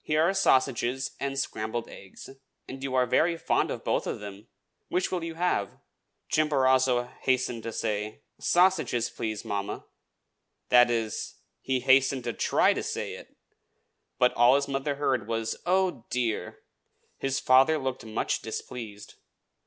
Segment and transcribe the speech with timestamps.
[0.00, 2.30] "Here are sausages and scrambled eggs:
[2.66, 4.48] and you are very fond of both of them.
[4.88, 5.76] Which will you have?"
[6.32, 9.84] Chimborazo hastened to say, "Sausages, please, mamma,"
[10.70, 13.36] that is, he hastened to try to say it;
[14.18, 16.60] but all his mother heard was, "Oh, dear!"
[17.18, 19.16] His father looked much displeased.